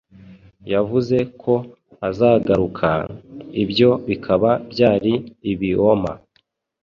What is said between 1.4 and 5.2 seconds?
ko azagaruka, ibyo bikaba byari